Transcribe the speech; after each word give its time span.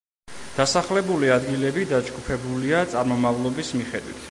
დასახლებული 0.53 1.29
ადგილები 1.35 1.85
დაჯგუფებულია 1.93 2.83
წარმომავლობის 2.95 3.75
მიხედვით. 3.79 4.17